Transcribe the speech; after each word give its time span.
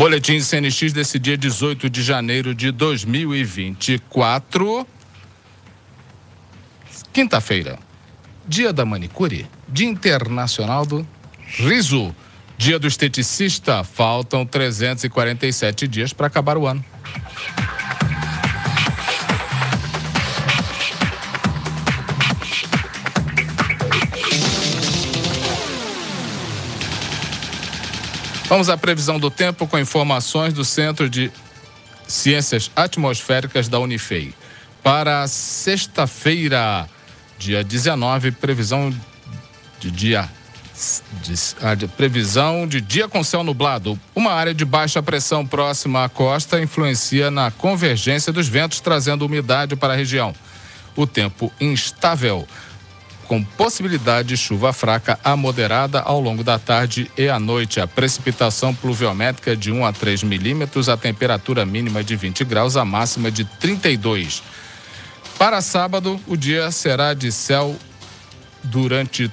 Boletim 0.00 0.40
CNX 0.40 0.94
desse 0.94 1.18
dia 1.18 1.36
18 1.36 1.90
de 1.90 2.02
janeiro 2.02 2.54
de 2.54 2.72
2024. 2.72 4.86
Quinta-feira. 7.12 7.78
Dia 8.48 8.72
da 8.72 8.86
manicure. 8.86 9.46
Dia 9.68 9.86
Internacional 9.86 10.86
do 10.86 11.06
Riso. 11.58 12.16
Dia 12.56 12.78
do 12.78 12.86
esteticista. 12.86 13.84
Faltam 13.84 14.46
347 14.46 15.86
dias 15.86 16.14
para 16.14 16.28
acabar 16.28 16.56
o 16.56 16.66
ano. 16.66 16.82
Vamos 28.50 28.68
à 28.68 28.76
previsão 28.76 29.16
do 29.16 29.30
tempo 29.30 29.64
com 29.64 29.78
informações 29.78 30.52
do 30.52 30.64
Centro 30.64 31.08
de 31.08 31.30
Ciências 32.08 32.68
Atmosféricas 32.74 33.68
da 33.68 33.78
Unifei. 33.78 34.34
Para 34.82 35.24
sexta-feira, 35.28 36.88
dia 37.38 37.62
19, 37.62 38.32
previsão 38.32 38.92
de 39.78 39.92
dia 39.92 40.28
de, 41.22 41.34
a 41.64 41.76
de, 41.76 41.86
previsão 41.86 42.66
de 42.66 42.80
dia 42.80 43.06
com 43.06 43.22
céu 43.22 43.44
nublado. 43.44 43.96
Uma 44.16 44.32
área 44.32 44.52
de 44.52 44.64
baixa 44.64 45.00
pressão 45.00 45.46
próxima 45.46 46.02
à 46.02 46.08
costa 46.08 46.60
influencia 46.60 47.30
na 47.30 47.52
convergência 47.52 48.32
dos 48.32 48.48
ventos, 48.48 48.80
trazendo 48.80 49.24
umidade 49.24 49.76
para 49.76 49.92
a 49.92 49.96
região. 49.96 50.34
O 50.96 51.06
tempo 51.06 51.52
instável 51.60 52.48
com 53.30 53.44
possibilidade 53.44 54.30
de 54.30 54.36
chuva 54.36 54.72
fraca 54.72 55.16
a 55.22 55.36
moderada 55.36 56.00
ao 56.00 56.20
longo 56.20 56.42
da 56.42 56.58
tarde 56.58 57.08
e 57.16 57.28
à 57.28 57.38
noite. 57.38 57.80
A 57.80 57.86
precipitação 57.86 58.74
pluviométrica 58.74 59.54
de 59.54 59.70
1 59.70 59.86
a 59.86 59.92
3 59.92 60.24
milímetros, 60.24 60.88
a 60.88 60.96
temperatura 60.96 61.64
mínima 61.64 62.02
de 62.02 62.16
20 62.16 62.44
graus, 62.44 62.76
a 62.76 62.84
máxima 62.84 63.30
de 63.30 63.44
32. 63.44 64.42
Para 65.38 65.60
sábado, 65.60 66.20
o 66.26 66.36
dia 66.36 66.72
será 66.72 67.14
de 67.14 67.30
céu 67.30 67.76
durante 68.64 69.30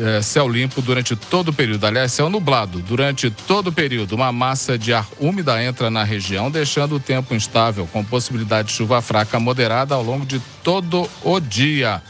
é, 0.00 0.20
céu 0.20 0.48
limpo 0.48 0.82
durante 0.82 1.14
todo 1.14 1.50
o 1.50 1.52
período. 1.52 1.86
Aliás, 1.86 2.10
céu 2.10 2.28
nublado 2.28 2.80
durante 2.80 3.30
todo 3.30 3.68
o 3.68 3.72
período. 3.72 4.16
Uma 4.16 4.32
massa 4.32 4.76
de 4.76 4.92
ar 4.92 5.06
úmida 5.20 5.62
entra 5.62 5.88
na 5.92 6.02
região, 6.02 6.50
deixando 6.50 6.96
o 6.96 7.00
tempo 7.00 7.36
instável, 7.36 7.86
com 7.86 8.02
possibilidade 8.02 8.68
de 8.68 8.74
chuva 8.74 9.00
fraca 9.00 9.38
moderada 9.38 9.94
ao 9.94 10.02
longo 10.02 10.26
de 10.26 10.40
todo 10.64 11.08
o 11.22 11.38
dia. 11.38 12.02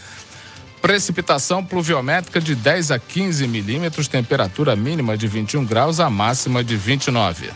Precipitação 0.82 1.64
pluviométrica 1.64 2.40
de 2.40 2.56
10 2.56 2.90
a 2.90 2.98
15 2.98 3.46
milímetros, 3.46 4.08
temperatura 4.08 4.74
mínima 4.74 5.16
de 5.16 5.28
21 5.28 5.64
graus, 5.64 6.00
a 6.00 6.10
máxima 6.10 6.64
de 6.64 6.76
29. 6.76 7.48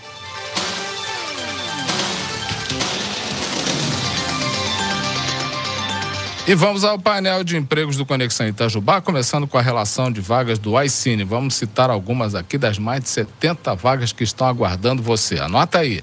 E 6.46 6.54
vamos 6.54 6.84
ao 6.84 6.96
painel 7.00 7.42
de 7.42 7.56
empregos 7.56 7.96
do 7.96 8.06
Conexão 8.06 8.46
Itajubá, 8.46 9.00
começando 9.00 9.48
com 9.48 9.58
a 9.58 9.62
relação 9.62 10.12
de 10.12 10.20
vagas 10.20 10.60
do 10.60 10.80
iCine. 10.80 11.24
Vamos 11.24 11.56
citar 11.56 11.90
algumas 11.90 12.36
aqui 12.36 12.56
das 12.56 12.78
mais 12.78 13.02
de 13.02 13.08
70 13.08 13.74
vagas 13.74 14.12
que 14.12 14.22
estão 14.22 14.46
aguardando 14.46 15.02
você. 15.02 15.40
Anota 15.40 15.80
aí: 15.80 16.00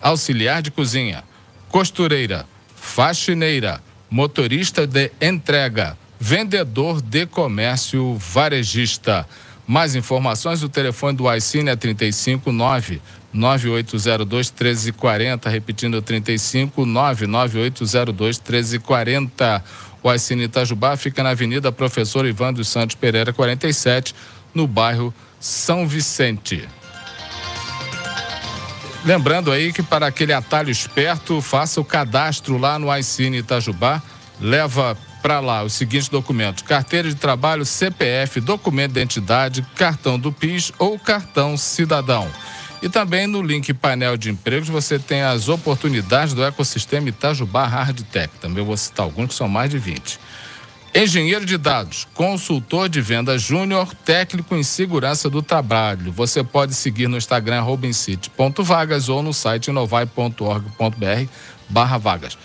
auxiliar 0.00 0.62
de 0.62 0.70
cozinha, 0.70 1.22
costureira, 1.68 2.46
faxineira, 2.74 3.82
motorista 4.08 4.86
de 4.86 5.12
entrega 5.20 5.98
vendedor 6.24 7.02
de 7.02 7.26
comércio 7.26 8.16
varejista. 8.16 9.28
Mais 9.66 9.94
informações, 9.94 10.62
o 10.62 10.70
telefone 10.70 11.18
do 11.18 11.30
iCine 11.34 11.68
é 11.68 11.76
359 11.76 13.02
9802 13.30 14.50
1340, 14.50 15.50
repetindo 15.50 16.00
359 16.00 17.26
9802 17.26 18.38
1340. 18.38 19.64
O 20.02 20.14
iCine 20.14 20.44
Itajubá 20.44 20.96
fica 20.96 21.22
na 21.22 21.28
Avenida 21.30 21.70
Professor 21.70 22.24
Ivan 22.24 22.54
dos 22.54 22.68
Santos 22.68 22.96
Pereira 22.96 23.30
47, 23.30 24.14
no 24.54 24.66
bairro 24.66 25.12
São 25.38 25.86
Vicente. 25.86 26.66
Lembrando 29.04 29.52
aí 29.52 29.74
que 29.74 29.82
para 29.82 30.06
aquele 30.06 30.32
atalho 30.32 30.70
esperto, 30.70 31.42
faça 31.42 31.82
o 31.82 31.84
cadastro 31.84 32.56
lá 32.56 32.78
no 32.78 32.96
iCine 32.96 33.40
Itajubá, 33.40 34.02
leva 34.40 34.96
para 35.24 35.40
lá 35.40 35.64
os 35.64 35.72
seguintes 35.72 36.10
documentos: 36.10 36.62
carteira 36.62 37.08
de 37.08 37.14
trabalho, 37.14 37.64
CPF, 37.64 38.42
documento 38.42 38.92
de 38.92 39.00
identidade, 39.00 39.66
cartão 39.74 40.18
do 40.18 40.30
PIS 40.30 40.70
ou 40.78 40.98
cartão 40.98 41.56
cidadão. 41.56 42.30
E 42.82 42.90
também 42.90 43.26
no 43.26 43.40
link 43.40 43.72
painel 43.72 44.18
de 44.18 44.28
empregos 44.28 44.68
você 44.68 44.98
tem 44.98 45.22
as 45.22 45.48
oportunidades 45.48 46.34
do 46.34 46.44
ecossistema 46.44 47.08
Itajubá 47.08 47.66
Hardtech. 47.66 48.34
Também 48.38 48.62
vou 48.62 48.76
citar 48.76 49.06
alguns 49.06 49.28
que 49.28 49.34
são 49.34 49.48
mais 49.48 49.70
de 49.70 49.78
20. 49.78 50.20
Engenheiro 50.94 51.46
de 51.46 51.56
dados, 51.56 52.06
consultor 52.12 52.90
de 52.90 53.00
venda 53.00 53.38
júnior, 53.38 53.94
técnico 54.04 54.54
em 54.54 54.62
segurança 54.62 55.30
do 55.30 55.40
trabalho. 55.40 56.12
Você 56.12 56.44
pode 56.44 56.74
seguir 56.74 57.08
no 57.08 57.16
Instagram 57.16 57.62
robincity.vagas 57.62 59.08
ou 59.08 59.22
no 59.22 59.32
site 59.32 59.68
inovai.org.br 59.68 61.30
barra 61.70 61.96
vagas. 61.96 62.36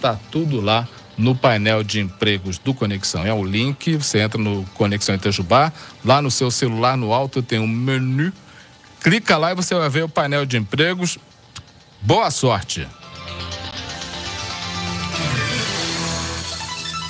Tá 0.00 0.16
tudo 0.30 0.60
lá 0.60 0.86
no 1.16 1.34
painel 1.34 1.82
de 1.82 2.00
empregos 2.00 2.58
do 2.58 2.74
Conexão. 2.74 3.26
É 3.26 3.32
o 3.32 3.44
link, 3.44 3.96
você 3.96 4.20
entra 4.20 4.40
no 4.40 4.64
Conexão 4.74 5.14
Itajubá, 5.14 5.72
lá 6.04 6.20
no 6.20 6.30
seu 6.30 6.50
celular, 6.50 6.96
no 6.96 7.12
alto 7.12 7.42
tem 7.42 7.58
um 7.58 7.66
menu, 7.66 8.32
clica 9.00 9.36
lá 9.36 9.52
e 9.52 9.54
você 9.54 9.74
vai 9.74 9.88
ver 9.88 10.04
o 10.04 10.08
painel 10.08 10.44
de 10.44 10.56
empregos. 10.56 11.18
Boa 12.02 12.30
sorte! 12.30 12.86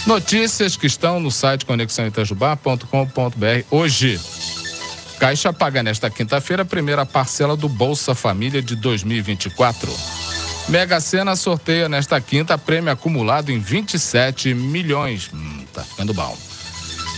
Notícias 0.06 0.76
que 0.76 0.86
estão 0.86 1.18
no 1.18 1.32
site 1.32 1.66
conexãoitajubá.com.br 1.66 3.66
hoje. 3.72 4.20
Caixa 5.18 5.52
paga 5.52 5.82
nesta 5.82 6.08
quinta-feira 6.08 6.62
a 6.62 6.66
primeira 6.66 7.04
parcela 7.04 7.56
do 7.56 7.68
Bolsa 7.68 8.14
Família 8.14 8.62
de 8.62 8.76
2024. 8.76 10.15
Mega 10.68 11.00
Sena 11.00 11.36
sorteia 11.36 11.88
nesta 11.88 12.20
quinta 12.20 12.58
prêmio 12.58 12.90
acumulado 12.90 13.52
em 13.52 13.58
27 13.60 14.52
milhões. 14.52 15.30
Hum, 15.32 15.64
tá 15.72 15.84
ficando 15.84 16.12
bom. 16.12 16.36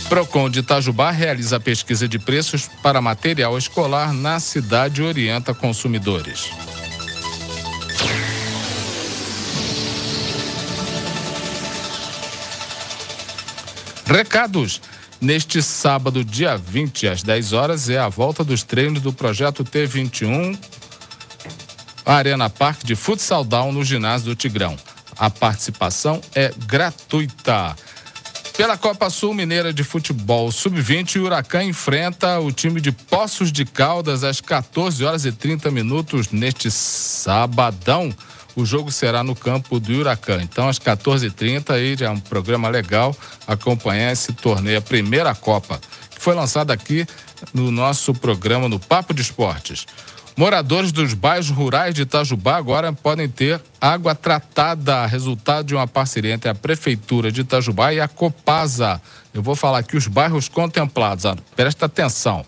Procon 0.07 0.51
de 0.51 0.59
Itajubá 0.59 1.09
realiza 1.09 1.59
pesquisa 1.59 2.07
de 2.07 2.19
preços 2.19 2.69
para 2.83 3.01
material 3.01 3.57
escolar 3.57 4.13
na 4.13 4.39
cidade 4.39 5.01
e 5.01 5.03
orienta 5.03 5.53
consumidores. 5.53 6.49
Recados. 14.05 14.79
Neste 15.21 15.61
sábado, 15.61 16.23
dia 16.23 16.55
20, 16.55 17.07
às 17.09 17.21
10 17.23 17.51
horas, 17.51 17.89
é 17.89 17.99
a 17.99 18.07
volta 18.07 18.41
dos 18.41 18.63
treinos 18.63 19.01
do 19.01 19.11
projeto 19.11 19.65
T21 19.65 20.57
Arena 22.15 22.49
Parque 22.49 22.87
de 22.87 22.95
Futsal 22.95 23.43
Down 23.43 23.71
no 23.71 23.83
ginásio 23.83 24.29
do 24.29 24.35
Tigrão. 24.35 24.75
A 25.15 25.29
participação 25.29 26.19
é 26.33 26.51
gratuita. 26.65 27.75
Pela 28.57 28.75
Copa 28.77 29.11
Sul 29.11 29.33
Mineira 29.33 29.71
de 29.71 29.83
Futebol 29.83 30.51
Sub-20, 30.51 31.17
o 31.17 31.25
Huracan 31.25 31.63
enfrenta 31.63 32.39
o 32.39 32.51
time 32.51 32.81
de 32.81 32.91
Poços 32.91 33.51
de 33.51 33.63
Caldas 33.63 34.23
às 34.23 34.41
14 34.41 35.05
horas 35.05 35.23
e 35.23 35.31
30 35.31 35.69
minutos 35.69 36.31
neste 36.31 36.71
sabadão. 36.71 38.11
O 38.55 38.65
jogo 38.65 38.91
será 38.91 39.23
no 39.23 39.35
campo 39.35 39.79
do 39.79 39.93
Huracan. 39.93 40.41
Então, 40.41 40.67
às 40.67 40.79
14h30, 40.79 41.69
aí 41.69 41.95
já 41.95 42.07
é 42.07 42.09
um 42.09 42.19
programa 42.19 42.69
legal 42.69 43.15
acompanhar 43.45 44.11
esse 44.11 44.33
torneio, 44.33 44.79
a 44.79 44.81
primeira 44.81 45.35
Copa, 45.35 45.79
que 46.09 46.19
foi 46.19 46.33
lançada 46.33 46.73
aqui 46.73 47.05
no 47.53 47.69
nosso 47.69 48.15
programa 48.15 48.67
no 48.67 48.79
Papo 48.79 49.13
de 49.13 49.21
Esportes. 49.21 49.85
Moradores 50.39 50.93
dos 50.93 51.13
bairros 51.13 51.49
rurais 51.49 51.93
de 51.93 52.03
Itajubá 52.03 52.55
agora 52.55 52.93
podem 52.93 53.27
ter 53.27 53.61
água 53.81 54.15
tratada, 54.15 55.05
resultado 55.05 55.65
de 55.65 55.75
uma 55.75 55.85
parceria 55.85 56.33
entre 56.33 56.49
a 56.49 56.55
Prefeitura 56.55 57.29
de 57.29 57.41
Itajubá 57.41 57.93
e 57.93 57.99
a 57.99 58.07
Copasa. 58.07 59.01
Eu 59.33 59.43
vou 59.43 59.53
falar 59.53 59.79
aqui 59.79 59.97
os 59.97 60.07
bairros 60.07 60.47
contemplados, 60.47 61.25
ah, 61.25 61.35
presta 61.57 61.87
atenção. 61.87 62.45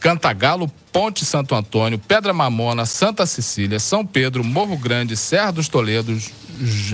Cantagalo, 0.00 0.72
Ponte 0.90 1.22
Santo 1.26 1.54
Antônio, 1.54 1.98
Pedra 1.98 2.32
Mamona, 2.32 2.86
Santa 2.86 3.26
Cecília, 3.26 3.78
São 3.78 4.06
Pedro, 4.06 4.42
Morro 4.42 4.78
Grande, 4.78 5.14
Serra 5.14 5.50
dos 5.50 5.68
Toledos, 5.68 6.30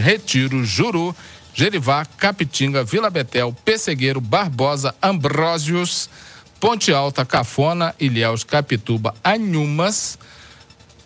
Retiro, 0.01 0.65
Juru, 0.65 1.15
Jerivá, 1.55 2.05
Capitinga, 2.05 2.83
Vila 2.83 3.09
Betel, 3.09 3.55
Pessegueiro, 3.65 4.21
Barbosa, 4.21 4.97
Ambrósios, 5.01 6.11
Ponte 6.65 6.91
Alta, 6.95 7.27
Cafona, 7.27 7.95
Ilhéus, 8.01 8.43
Capituba, 8.43 9.15
Anhumas, 9.23 10.19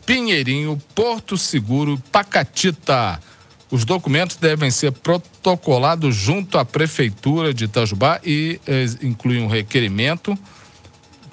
Pinheirinho, 0.06 0.80
Porto 0.94 1.36
Seguro, 1.36 2.00
Pacatita. 2.12 3.20
Os 3.68 3.84
documentos 3.84 4.36
devem 4.36 4.70
ser 4.70 4.92
protocolados 4.92 6.14
junto 6.14 6.58
à 6.58 6.64
Prefeitura 6.64 7.52
de 7.52 7.64
Itajubá 7.64 8.20
e 8.24 8.60
eh, 8.68 8.84
incluem 9.02 9.42
um 9.42 9.48
requerimento 9.48 10.38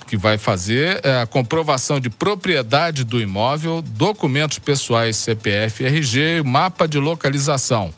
que 0.08 0.18
vai 0.18 0.40
fazer 0.40 1.02
é 1.04 1.22
a 1.22 1.28
comprovação 1.28 2.00
de 2.00 2.10
propriedade 2.10 3.04
do 3.04 3.22
imóvel, 3.22 3.80
documentos 3.84 4.58
pessoais 4.58 5.18
CPF, 5.18 5.86
RG, 5.86 6.42
mapa 6.44 6.88
de 6.88 6.98
localização 6.98 7.94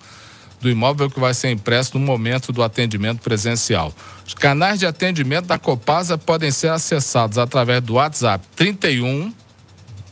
do 0.60 0.70
imóvel 0.70 1.10
que 1.10 1.20
vai 1.20 1.34
ser 1.34 1.52
impresso 1.52 1.98
no 1.98 2.06
momento 2.06 2.52
do 2.52 2.64
atendimento 2.64 3.22
presencial. 3.22 3.94
Os 4.26 4.34
canais 4.34 4.80
de 4.80 4.86
atendimento 4.86 5.46
da 5.46 5.60
Copasa 5.60 6.18
podem 6.18 6.52
ser 6.52 6.70
acessados 6.70 7.38
através 7.38 7.82
do 7.82 7.96
WhatsApp 7.96 8.46
31, 8.56 9.34